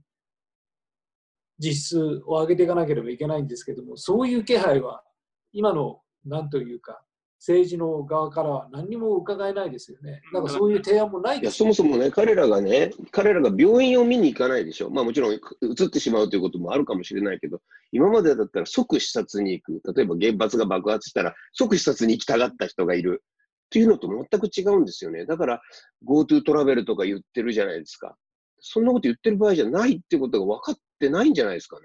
[1.60, 5.04] 実質を上げていかなければいけないんですけども、そういう気配は
[5.52, 7.04] 今の何というか、
[7.42, 10.22] 政治の側からは何にも伺えないですよね。
[10.32, 14.92] なんかそういう提案もないです、ね、いやそもそもね、彼らがね、彼らが病院を見に行かないでしょ。
[14.92, 17.60] まあもちろん移ってしまうということもあるかもしれないけど、
[17.92, 19.94] 今までだったら即視察に行く。
[19.96, 23.24] 例えば原発が爆発したら即視察に行きたがった人がいる。
[23.24, 25.26] っていうのと全く違うんですよね。
[25.26, 25.62] だから
[26.06, 28.18] GoTo トラベルとか言ってるじゃないですか。
[28.60, 31.84] そんなこと言ってる場合じゃないってことが分かってないんじゃないですかね。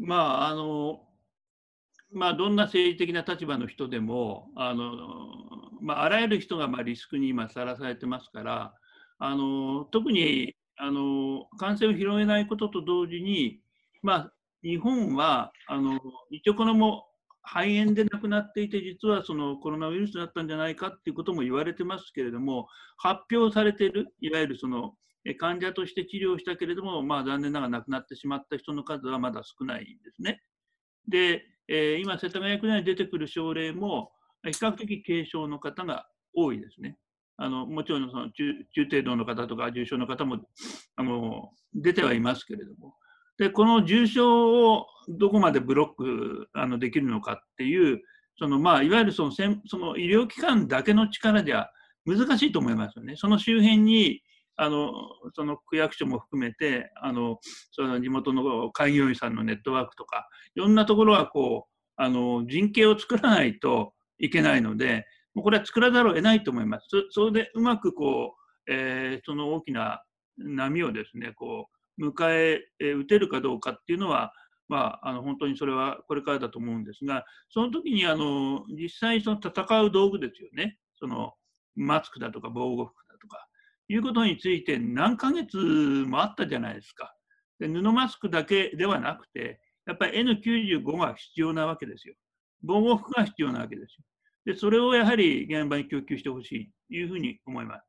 [0.00, 1.02] まあ、あの、
[2.14, 4.92] まあ、どんな政治的な立場の人でもあの、
[5.80, 8.74] まあ、あらゆる人がまあリスクに今さらされてますから
[9.18, 13.60] あの特にあの感染を広げないことと同時に、
[14.02, 17.06] まあ、日本はあの一応このも
[17.42, 24.94] 肺炎で亡くなっていて実はそのコロナウイルスだったんじゃないかっていうことも言われてますけれども発表されているいわゆるその
[25.38, 30.42] 患者として治療したけれども、まあ、残念ながら亡くなってしまった人の数はまだ少ないんですね。
[31.08, 34.12] で、えー、今、世田谷区内に出てくる症例も、
[34.44, 36.96] 比較的軽症の方が多いですね。
[37.36, 40.38] あのもちろんその中中程度の方とか重症の方も
[40.96, 42.94] あの出てはいますけれども、
[43.38, 48.00] でこの重症をどこまでブロックあのできるのかっていう、
[48.38, 51.70] そのまあ、いわゆるそのその医療機関だけの力では
[52.04, 53.16] 難しいと思いますよね。
[53.16, 54.22] その周辺に
[54.56, 54.92] あの
[55.34, 57.38] その区役所も含めてあの
[57.70, 66.86] その地元の開業医さんのネットワークとかいろんなところはこうあの人形を作らないといけないのでもうこれは作らざるを得ないと思います。
[67.10, 68.34] それでうまくこ
[68.68, 70.02] う、えー、その大きな
[70.36, 74.32] 波をですねこう迎ええ打てるかどうかっていうのは
[74.68, 81.34] まあ、あの本当にそれはこれからだと思うんですが、その時にあの実際その戦う道具ですよね、その
[81.76, 83.46] マスクだとか防護服だとか
[83.88, 87.14] いうことについて何ヶ月もあったじゃないですか。
[87.58, 92.14] で布マスクだけではなくて、やっぱり N95 が必要なわけですよ。
[92.62, 94.04] 防護服が必要なわけですよ。
[94.44, 97.86] で、それをやはり現場に供給してほしいというふうに思います。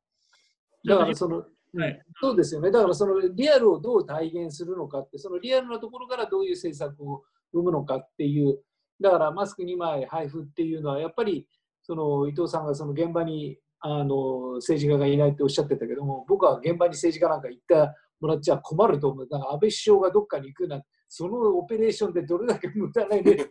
[0.86, 1.44] だからその、
[1.76, 2.70] はい、そうですよね。
[2.70, 8.60] だからそのリアルをどう体現するのかって、そのリアルなところからどういう政策を生むのかっていう、
[9.00, 11.48] だからマスク2枚配布っていうのは、やっぱり
[11.82, 19.28] その伊藤さんがその現場にあの政治家がいないっておっしゃってたけども、僕は現場に政治家なんか行ったもらっちゃ困ると思う。
[19.28, 23.48] だから安倍首相がどっかに行くなんて、そのオペレーションでどれだけ無駄なエネルギーが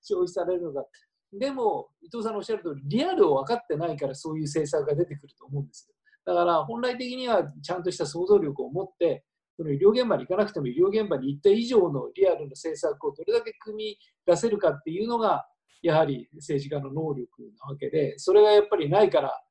[0.00, 0.86] 消費されるのか。
[1.32, 5.96] でも、伊藤さんのおっしゃる通り、リアルを分かってないからそういう政策が出てくると思うんですよ。
[6.24, 9.24] だから本来的にはちゃんとした想像力を持って、
[9.56, 15.44] その医療現場に行かなくても医療現場に行った以上のリアルの政策をどれだけ組み出せるかっていうのが、
[15.82, 19.42] やはり政治家の能力なわけで、それがやっぱりないから、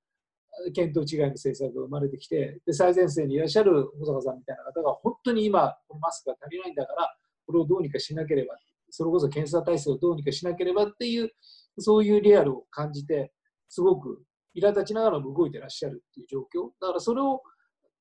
[0.72, 8.56] 見当違いの政策が生まれてきて、で最前線にいらっしゃる保坂さんみたいな方が、本当に今、このマスクが足りないんだから、これをどうにかしなければ、
[8.90, 11.32] それこそ検査体制をどうにかしなければっていう、
[11.80, 13.32] そういうリアルを感じて、
[13.70, 14.24] すごく
[14.56, 16.72] 苛立ちながらも動いてらっしゃるっていう状況。
[16.82, 17.42] だからそれを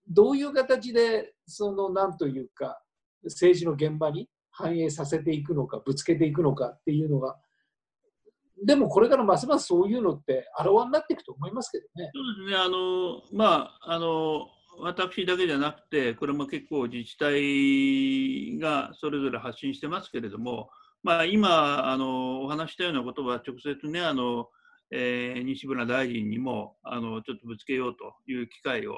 [0.08, 2.82] どういう形で、そのなんというか、
[3.24, 7.36] 政治の現場に反映させていくのか、ぶつけていくのかっていうのが、
[8.64, 12.10] でもこれからますますそういうのってあらわになっていくと思いますけどね。
[12.14, 12.62] そうですね。
[12.62, 14.48] あの、まあ、あの、
[14.82, 20.70] 私だけじゃなくて、これも結構自治体がそれぞれ発信してますけれども、
[21.02, 24.48] まあ、今あのお話したようなことは直接ねあの、
[24.90, 28.94] えー、西村大臣にもあのちょっとぶつけようという機会を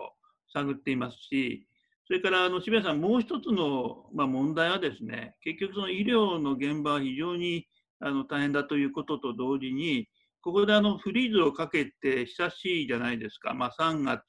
[0.53, 1.67] 探っていますし
[2.07, 7.67] それからあの渋谷さんもう一つの、まあ、問題はですね結局その医療の現場は非常に
[8.03, 10.09] あの大変だということと同時に
[10.43, 14.25] ここであのフリーズをかけて久しいじゃないですか、まあ、3月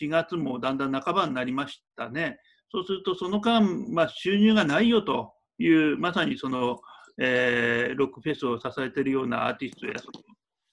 [0.00, 2.38] 4月もだんだん半ばになりましたね
[2.70, 6.78] そうするとその間、まあ、収入がないよというまさにその
[7.18, 9.92] えー、ロックフェスを支えているようなアーティストや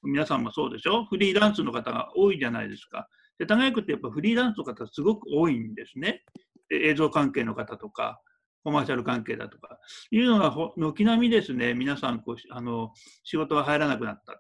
[0.04, 3.08] 皆さんもそうでしょフリーランスの方が多いじゃないですか。
[3.38, 6.24] で、長いってやっぱフリーランスの方すごく多いんですね。
[6.72, 8.20] 映像関係の方とか、
[8.64, 9.80] コマーシャル関係だとか、
[10.12, 12.94] いうのが軒並みですね、皆さんこうあの
[13.24, 14.40] 仕事が入らなくなったと。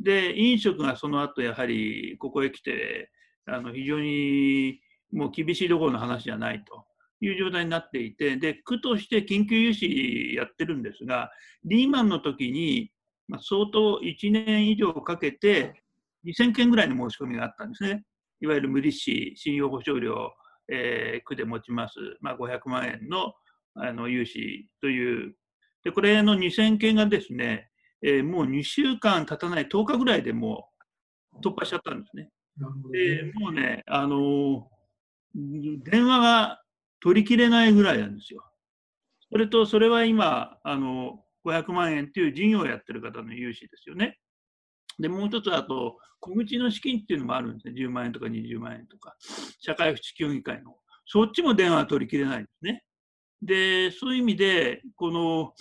[0.00, 3.10] で、飲食がその後やはりここへ来て、
[3.46, 4.80] あの非常に
[5.12, 6.84] もう厳しいどころの話じゃないと。
[7.20, 11.30] いう状態になっていて、で、区として緊急融資やってるんですが、
[11.64, 12.92] リーマンの時に、
[13.26, 15.82] まあ、相当1年以上かけて、
[16.24, 18.04] 2000件ぐらいの申し込みがあったんですね。
[18.40, 20.32] いわゆる無利子、信用保証料、
[20.68, 23.34] えー、区で持ちます、まあ、500万円の
[23.80, 25.34] あの融資という、
[25.84, 27.70] でこれの2000件がですね、
[28.02, 30.68] えー、もう2週間経たない10日ぐらいでも
[31.34, 32.30] う突破しちゃったんですね。
[32.92, 34.68] でもうね、あの
[35.34, 36.60] 電話が
[37.00, 38.42] 取りきれないぐらいなんですよ。
[39.30, 44.18] それと、それは今、あの、500万円っていう事業をやってる方の融資ですよね。
[44.98, 47.74] で、もう一つ、あと、小口の資金っていうのもあるんですね。
[47.80, 49.14] 10万円とか20万円とか。
[49.60, 50.76] 社会福祉協議会の。
[51.06, 52.82] そっちも電話取りきれないんですね。
[53.42, 55.54] で、そういう意味で、この、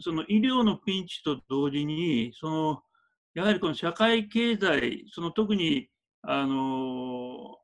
[0.00, 2.82] その医療のピンチと同時に、その、
[3.34, 5.88] やはりこの社会経済、その特に、
[6.22, 7.56] あの、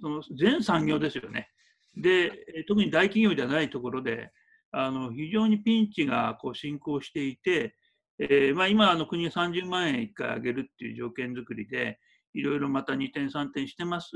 [0.00, 1.48] その全産業ですよね。
[1.96, 4.30] で、特に大企業じゃないところで、
[4.72, 7.74] あの非常にピンチがこう進行していて、
[8.18, 11.98] えーまあ、今、あの国が30万円1回上げるっていう条件作りで、
[12.34, 14.10] いろいろまた2点、3点してます。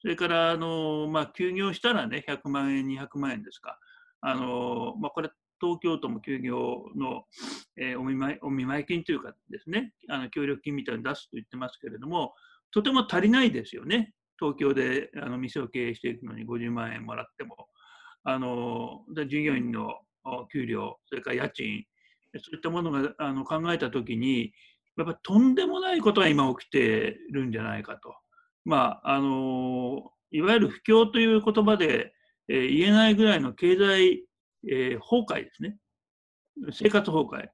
[0.00, 3.78] それからあの、まあ、休業したらね、100万円、200万円ですか。
[4.20, 5.30] あのまあ、これ、
[5.60, 7.24] 東京都も休業の、
[7.76, 12.34] えー、お見舞いお見舞い金というかですね、あの協力金みたいに出すと言ってますけれども、
[12.70, 14.12] とても足りないですよね。
[14.38, 17.68] 東京であの店を経営していくのに50万円もらっても、
[18.22, 19.94] あの従業員の
[20.52, 21.84] 給料、それから家賃、
[22.36, 24.52] そういったものがあの考えたときに、
[24.96, 28.14] やっぱとんでもないことが今起きてるんじゃないかと。
[28.68, 32.12] まあ、あのいわゆる不況という言葉で、
[32.48, 34.26] えー、言えないぐらいの経済、
[34.68, 35.78] えー、崩壊ですね。
[36.70, 37.48] 生活崩壊。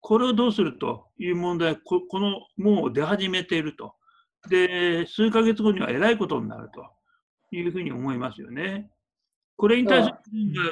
[0.00, 3.94] これをどうするという問題こ、このもう出始めていると。
[4.50, 6.84] で、数ヶ月後にはえらいことになると
[7.54, 8.90] いうふうに思いますよね。
[9.56, 10.20] これに対するが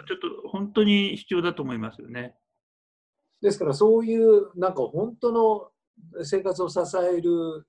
[0.09, 2.35] ちょっと本当に必要だと思いますよね。
[3.41, 7.65] ですからそういうなんか本当の生活を支える、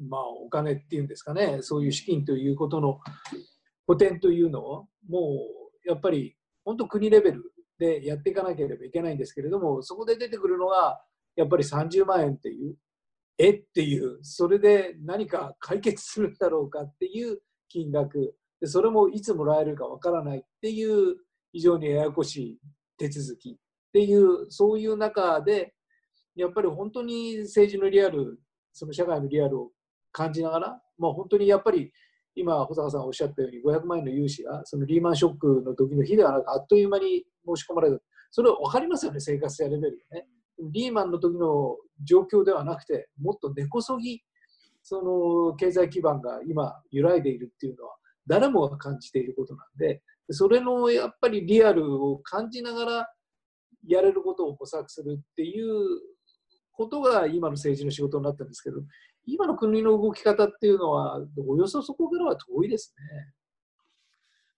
[0.00, 1.58] まあ、お金っていうんですかね。
[1.62, 3.00] そういう資金ということの
[3.86, 5.40] 補填というのをも
[5.84, 11.00] うやっぱり本当国レベルでやっていかなければいけないんですけれどもそこで出てくるのが
[11.36, 12.76] やっぱり30万円っていう
[13.38, 17.38] えっていう、それで何か解決するんだろうかっていう
[17.68, 21.16] 金額、でそれもいつもらえるかわからないっていう
[21.52, 22.58] 非常にややこしい
[22.96, 23.56] 手続きっ
[23.92, 25.74] ていうそういう中で
[26.36, 28.40] やっぱり本当に政治のリアル
[28.72, 29.70] その社会のリアルを
[30.14, 31.92] 感じながら、まあ、本当にやっぱり
[32.36, 37.98] 今保坂さんおっしゃったように500万円の融資がそのリーマンショックの時の日ではなくあっという間に申し込まれた
[38.30, 40.26] それは分かりますよね生活者レベルでね。
[40.72, 44.22] リーマンの時の状況ではなくてもっと根こそぎ
[44.82, 45.02] そ
[45.50, 47.96] の経済基盤が今揺らいでいるっていうのは
[48.26, 53.08] 誰もが感じていることなんでそれのやっぱりリアルを感じながら
[53.86, 56.00] やれることを模索するっていう
[56.72, 58.78] ことが今の政治の仕事になったんですけど
[59.26, 63.32] 今の国の動き方っていうのはおよそそこからは遠いですね。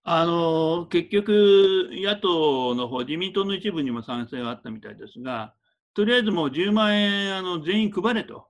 [0.03, 5.53] あの結局、野党の方自民党の一部にも賛成があったみたいですが、
[5.93, 8.47] とりあえずもう10万円あの全員配れと、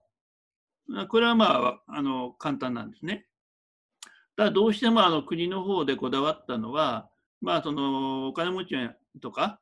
[1.10, 3.26] これはまああの簡単なんですね。
[4.36, 7.10] ただどうしてもあの国の方でこだわったのは、
[7.42, 8.76] まあ、そのお金持ち
[9.20, 9.60] とか、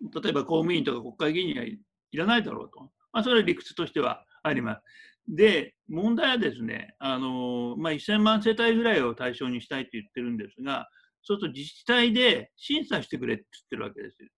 [0.00, 1.78] 例えば公務員とか国会議員にはい
[2.16, 4.82] らないだろうと、まあ、それは理屈としてはあります。
[5.28, 10.88] で、問題はですね、あのまあ、1000万世帯ぐらいを対象にしたいと言ってるんですが、
[11.22, 14.28] そうすると自治体で審査してくれって言ってるわけですよ。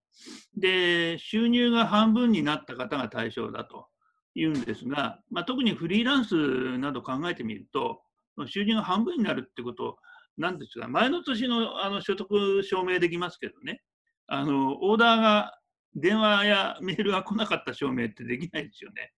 [0.57, 3.87] で、収入が半分になった方が対象だと
[4.35, 8.03] いうんですが、まあ、特にフリーランスなど考えてみると、
[8.47, 9.97] 収入が半分になるってこと
[10.37, 13.80] なんですが、前の年のあの所得証明できますけどね、
[14.26, 15.59] あのオーダーが
[15.95, 19.12] 電話やメールが来なかった証明ってできないですよね。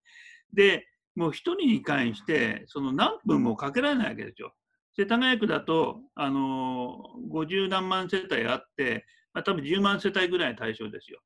[0.53, 0.87] で、
[1.17, 4.55] もう1人に関して、その何分もかけられないわけですよ。
[4.99, 6.99] 世田谷区だと、あの
[7.33, 9.05] 50何万世帯あって、
[9.35, 11.21] まあ、多分10万世帯ぐらい対象ですよ。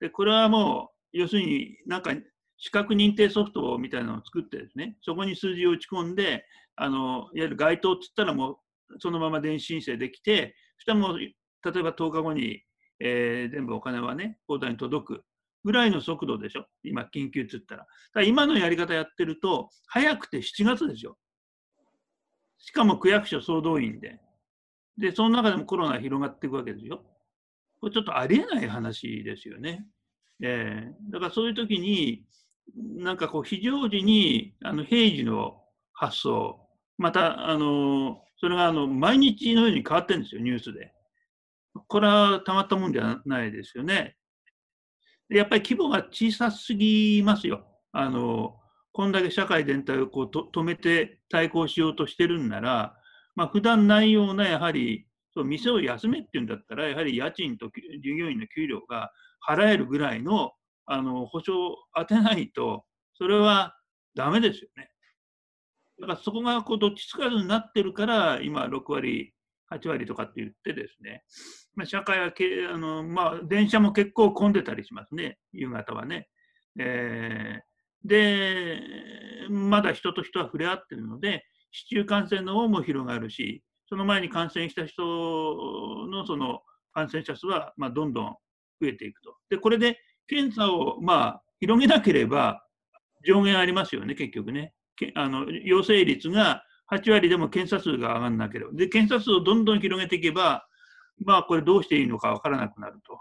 [0.00, 2.12] で、これはもう、要するになんか
[2.58, 6.44] 資格認定ソフトみたいなのを作ってですね、そこに数字を打ち込んで、
[6.76, 8.56] あのいわゆる該当っつったらもう
[8.98, 11.34] そのまま電子申請できて、そしたらもう、例え
[11.82, 12.62] ば10日後に、
[13.00, 15.24] えー、全部お金はね、口座に届く
[15.66, 17.86] ぐらいの速度でしょ、今、緊急っつったら。
[18.14, 21.18] ら今のやり方やってると、早くて7月ですよ。
[22.56, 24.20] しかも区役所総動員で。
[24.96, 27.02] で、その中でもコロナ広がっていくわけですよ。
[27.80, 29.84] これちょっとありえない話ですよね。
[30.40, 32.24] えー、だからそういう時に、
[32.76, 35.64] なんかこう非常時にあの平時の
[35.94, 36.60] 発想、
[36.96, 40.92] また、あのそれがあの毎日のように変わってるんですよ、ニュースで。
[41.88, 44.16] これはたまったもんじゃないですよね。
[45.28, 47.66] やっぱり規模が小さすぎますよ。
[47.92, 48.56] あの
[48.92, 52.96] こんだけ社会全体をこうと止めて対抗しようとしてるんなら、
[53.34, 57.70] まあ普段ないようなやはりそう店を休めっていうんだったら、やはり家賃と
[58.02, 59.10] 従業員の給料が
[59.46, 60.52] 払えるぐらいの
[60.86, 62.84] あの保証を当てないと、
[63.18, 63.76] それは
[64.14, 64.90] だめですよね。
[66.00, 69.34] だからそこがこうどっちつかずになってるから、今6割、
[69.72, 71.24] 8割とかって言ってですね、
[71.74, 76.28] まあ、社会はけあの、まあ、電車も結構混んでたりしますね、夕方はね。
[76.78, 78.80] えー、で、
[79.48, 86.60] まだ人と人は触れ合ってるので、市中感染の方も広がるし、その前に感染した人のその
[86.92, 88.26] 感染者数はまあどんどん
[88.80, 89.36] 増えていくと。
[89.50, 92.62] で、これで検査をまあ広げなければ
[93.26, 94.72] 上限ありますよね、結局ね。
[95.14, 96.62] あの陽性率が
[96.92, 98.72] 8割でも検査数が上がらなければ。
[98.72, 100.66] で、検査数をどんどん広げていけば、
[101.24, 103.20] まあ、これどうしていいのかわからなくなると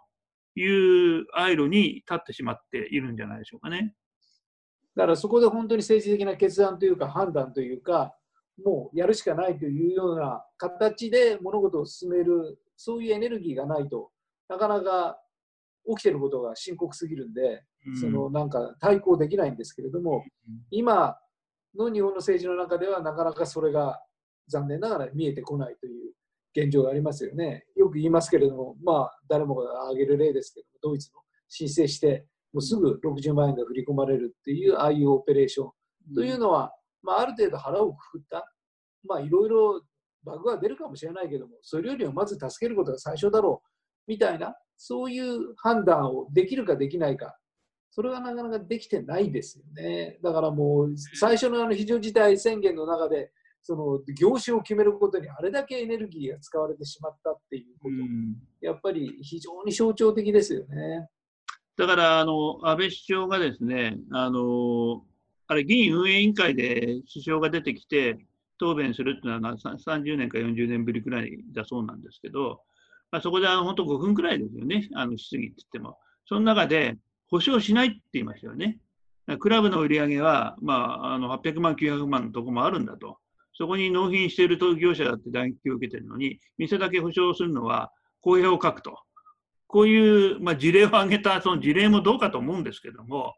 [0.59, 3.95] いうアイロに立ってしまっているんじゃないでしょうかね。
[4.95, 8.15] だからそこで本当に政治的な決断というか判断というか、
[8.63, 14.11] もうやるしかないというような形で物事を進める、そういうエネルギーがないと
[14.47, 15.19] なかなか
[15.89, 21.17] 起きてることが深刻すぎるんで、うん、そのなんか対抗できないんですけれども、うん、今
[21.77, 23.99] の日本の政治の中ではなかなかそれが
[24.47, 26.13] 残念ながら見えてこないという
[26.55, 27.65] 現状がありますよね。
[27.75, 35.71] よく言いますけれども、まあ、誰もが挙げる例ですけども、ドイツの申請して、もうすぐ60万円が振り込まれるっていう、ああいうオペレーショ
[36.11, 36.71] ンというのは、
[37.03, 38.49] まあ、ある程度腹をくくった、
[39.03, 39.81] まあ、いろいろ
[40.23, 43.69] バグは出るかもしれないけども、それよりはまず助けることが最初だろう
[44.07, 47.37] みたいな、そういう判断をできるかできないか、
[47.95, 50.19] それがなかなかできてないですよね。
[50.21, 53.31] だからもう、最初のあの非常事態宣言の中で、
[53.63, 61.07] その業種を決めることにあれだけエネルギーが使われてしまったっていうこと、やっぱり非常に象徴的ですよね。
[61.77, 65.01] だからあの安倍首相がですね、あの
[65.47, 68.17] あれ議員運営委員会で首相が出てきて
[68.59, 72.59] 答弁するっていうのは30年か40年ぶりくらいだそうなんですけど、
[73.09, 75.97] まあ、そこであの本当5分くらいですよね、あの質疑って言っても。
[76.27, 76.97] その中で
[77.29, 78.79] 保証しないって言いましたよね。
[79.39, 83.17] クラブの売り上げは、まあ、あの800万、900万のとこもあるんだと。
[83.53, 88.99] そこに納品している業者だって打撃を受けてるのに、店だけ保証するのは公平を書くと。
[89.67, 93.33] こういう、まあ、事例を挙げたその事例もどうかと思うんですけども、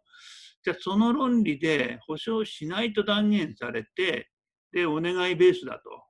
[0.64, 4.30] じゃあその論理で保証しないと断言されて、
[4.74, 6.04] で、お願いベースだと。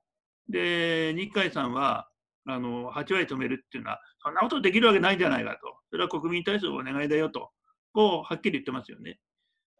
[0.48, 2.08] で、日海さんは、
[2.46, 5.58] あの、8割止めるっていうのは、そんなことできるわけないじゃないかと。
[5.90, 7.50] それは国民に対するお願いだよと。
[7.98, 9.18] こう、はっきり言ってますよね。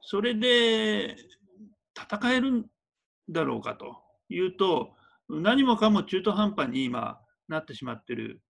[0.01, 1.15] それで、
[1.97, 2.67] 戦えるん
[3.29, 3.95] だろうかと
[4.29, 4.91] いうと、
[5.29, 8.43] 何もかも中途半端に今なってしまってる。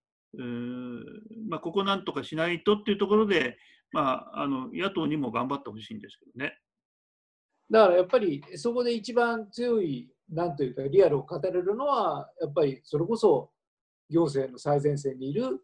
[1.51, 3.59] まあ、ここなんとかしないとっていうところで、
[3.93, 6.59] まあ、あの野党にも頑張ってほしいんですけどね。
[7.71, 13.51] だからやっぱりそこで一番強い、なんというか、リアルを語れるのは、やっぱりそれこそ
[14.09, 15.61] 行政の最前線にいる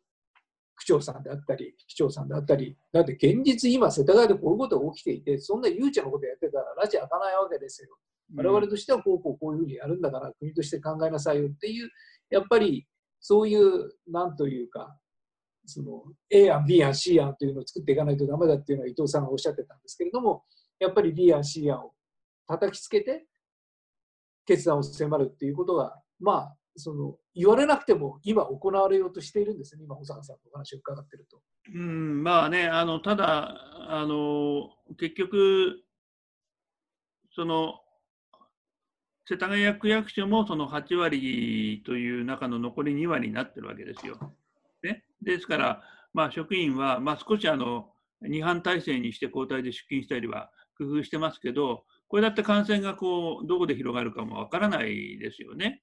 [0.76, 7.96] 区長さんであったり、市長さんであったり、だって現実、今、世田谷でこういうことが起きていて、そんな悠長なことやってたら、拉致開かないわけですよ。
[8.34, 11.90] 我々としてはこうこうこういうふうにやるんだから、国として考えなさいよっていう、
[12.30, 12.86] やっぱり
[13.20, 14.96] そういう、なんというか、
[15.66, 20.44] その A 案、B 案、C 案というのを作っていかないとだめだっていうのは伊藤さんがおっしゃってたんですけれども、
[20.78, 21.92] やっぱり B 案、C 案を
[22.46, 23.26] 叩きつけて
[24.46, 31.40] 決断を迫るっていうことが、まあ、その言われなくても今行われようとしているんですね、今、保坂さんのお話を伺ってると。
[31.74, 33.54] うんまあね、あのただ
[33.88, 35.80] あの、結局、
[37.34, 37.80] その
[39.26, 44.34] 世田谷区役所もその8割という中の残り2割になってるわけですよ。
[44.82, 47.90] ね、ですから、まあ、職員は、まあ、少しあの
[48.22, 55.82] 2班体制にして交代で出勤したりは工夫してますけど、これだって感染がこうどこで広がるかもわからないですよね。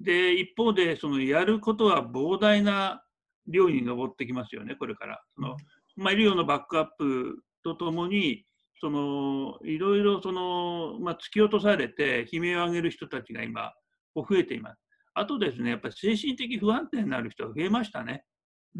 [0.00, 3.02] で、一方で、そのやることは膨大な
[3.46, 5.22] 量に上ってきますよね、これから。
[5.34, 5.56] その
[5.96, 8.44] まあ、医療のバックアップとともに、
[8.80, 13.72] そのいろいろその、まあ、突き落とされて悲鳴を上げる人たちが今、
[14.14, 14.80] 増えています。
[15.14, 18.24] あとですね、やっぱり精神的不安定になる人が増えましたね。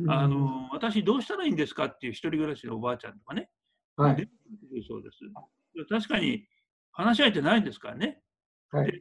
[0.07, 3.51] あの私、どうしたらいいんですかっていう一人暮らしのおばあちゃんとかね、
[3.97, 4.29] はい、
[4.87, 5.19] そうです
[5.89, 6.47] 確かに
[6.93, 8.21] 話し合えてないですからね。
[8.71, 8.93] はい、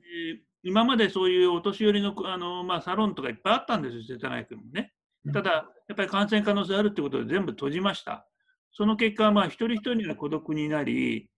[0.63, 4.93] 今までそういうお年寄りのあの、まあ、サロンとかいっぱいあったんですよ、世田谷区もね。
[5.34, 5.51] ただ、
[5.88, 8.28] やっぱり感染可能性あるってことで全部閉じました。
[8.72, 11.30] その結果、まあ、一人一人が孤独になり、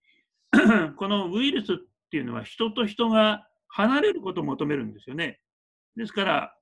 [0.98, 1.78] このウイルスっ
[2.12, 5.40] ていうのは人と人が離れることを求めるんですよね。
[5.96, 6.56] ですから、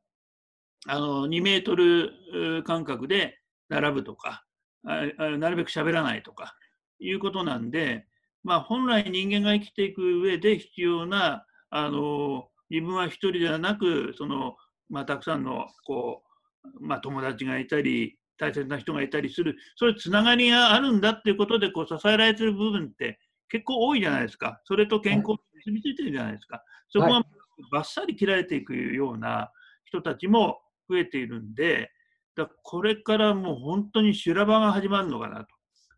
[0.88, 3.39] あの2メートル間隔で
[3.70, 4.45] 並ぶとか、
[4.84, 6.55] なるべく喋らないとか
[6.99, 8.05] いうことなんで、
[8.43, 14.55] まあ、本来人間が生きていく上で必要なあの自分は一人ではなくその、
[14.89, 16.24] まあ、たくさんのこ
[16.63, 24.61] う、まあ、友達がいたり大切な人がいたりするそういうつながりがあるんだっていうことでこう支えられてる部分って結構多いじゃないですか。
[24.65, 27.24] それと健康に結びついてるじゃないですか、そこが
[27.72, 29.51] ばっさり切られていくような
[29.86, 30.59] 人たちも
[30.89, 31.89] 増えているんで
[32.36, 35.47] だこれからもう本当に修羅場が始まるのかなと。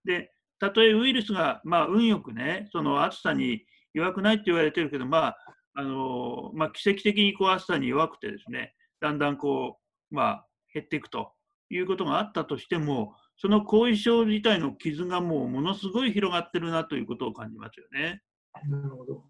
[0.06, 5.38] でたとえウイルスが、まあ、運よくねその暑さに弱くないって言われてるけど、まあ
[5.76, 9.78] あのまあ、奇跡的にこう暑さに弱くてですねだんだんこ
[10.12, 11.32] う、まあ、減っていくと
[11.70, 18.22] いうことがあったとしてもその後遺症自体の傷がもうものすごい広がってるなということを感じますよね。
[18.68, 19.24] なるほど。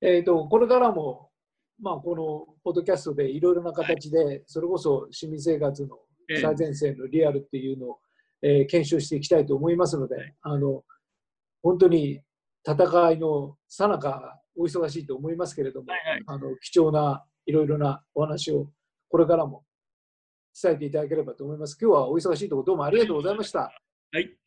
[0.00, 1.30] えーと、これからも、
[1.80, 5.98] まあ、このポッドキャストでいろいろな形で、はい、それこそ市民生活の
[6.40, 7.98] 最前線のリアルっていうのを、
[8.40, 10.82] えー、検証していきたいと思いますので、はい、あの
[11.62, 12.20] 本当に
[12.66, 18.68] 戦いのさなかお忙しいと思いますけれども、はいはい、あの貴重ないろいろなお話を
[19.08, 19.64] これからも
[20.60, 21.76] 伝えていただければと思います。
[21.80, 23.72] 今日はお忙しいところどうもありがとうございました。
[24.12, 24.43] はい